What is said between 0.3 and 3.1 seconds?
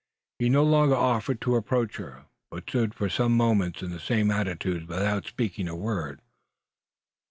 He no longer offered to approach her; but stood for